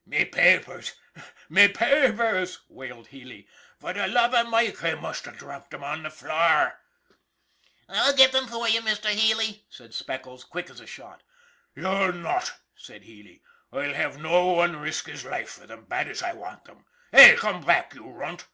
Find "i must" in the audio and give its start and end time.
4.84-5.26